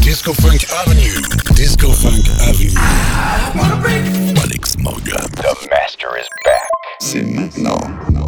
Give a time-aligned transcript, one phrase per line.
[0.00, 1.20] Disco Funk Avenue.
[1.54, 2.72] Disco Funk Avenue.
[4.40, 5.20] Alex Morgan.
[5.36, 6.68] The master is back.
[6.98, 8.25] C'est maintenant.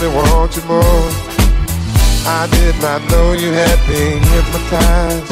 [0.00, 1.10] Made, me want you more.
[2.28, 5.28] I did not know you had me hypnotized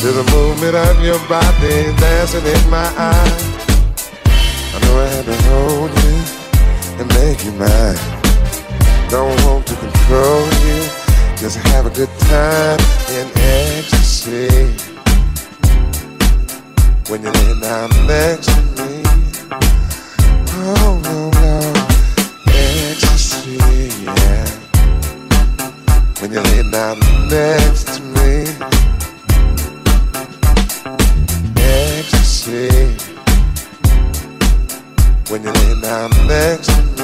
[0.00, 3.44] to the movement of your body dancing in my eyes.
[4.74, 6.16] I knew I had to hold you
[6.98, 7.98] and make you mine.
[9.08, 10.82] Don't want to control you,
[11.36, 14.48] just have a good time in ecstasy.
[17.08, 19.02] When you lay down next to me,
[20.58, 21.15] oh
[26.36, 26.98] When you lay down
[27.30, 28.44] next to me,
[31.56, 32.68] ecstasy.
[35.30, 36.95] When you lay down next to me,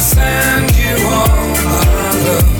[0.00, 1.26] send you all
[1.64, 2.59] my love.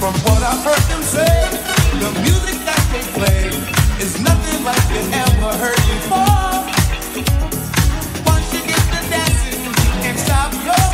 [0.00, 1.36] From what I've heard them say,
[2.00, 3.48] the music that they play
[4.04, 6.52] is nothing like you ever heard before.
[8.28, 10.86] Once you get to dancing, you can't stop your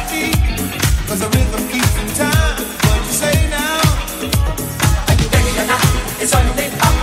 [1.19, 2.59] the rhythm keeps in time.
[2.59, 3.83] You say now?
[4.23, 5.85] You ready or not,
[6.23, 6.97] it's only up.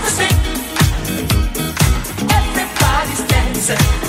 [2.32, 4.09] Everybody's dancing.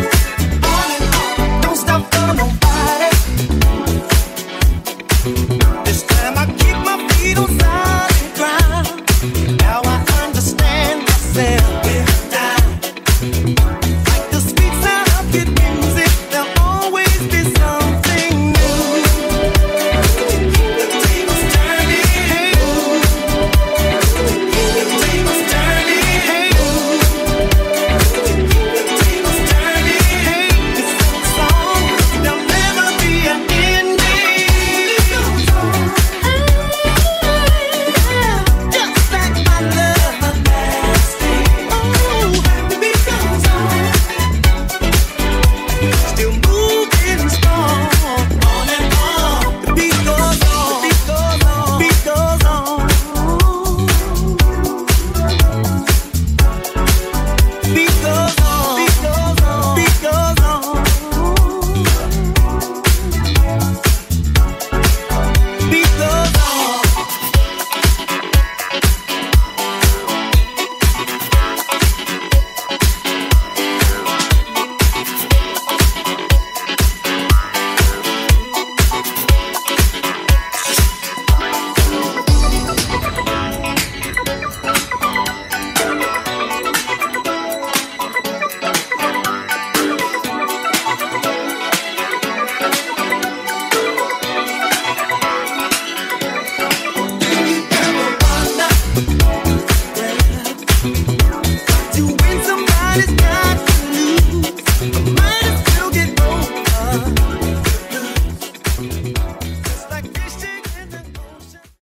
[0.00, 0.37] Thank you.